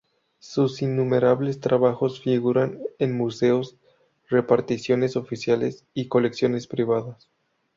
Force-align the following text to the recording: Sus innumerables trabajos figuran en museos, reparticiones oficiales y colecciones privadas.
Sus 0.39 0.81
innumerables 0.81 1.59
trabajos 1.59 2.21
figuran 2.21 2.79
en 2.97 3.15
museos, 3.15 3.77
reparticiones 4.29 5.15
oficiales 5.15 5.85
y 5.93 6.07
colecciones 6.07 6.65
privadas. 6.65 7.29